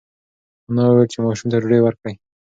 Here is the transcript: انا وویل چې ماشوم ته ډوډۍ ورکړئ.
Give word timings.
انا 0.69 0.83
وویل 0.87 1.09
چې 1.13 1.17
ماشوم 1.25 1.47
ته 1.51 1.57
ډوډۍ 1.61 1.79
ورکړئ. 1.83 2.13